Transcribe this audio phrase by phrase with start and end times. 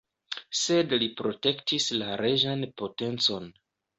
[0.59, 3.49] Sed li protektis la reĝan potencon.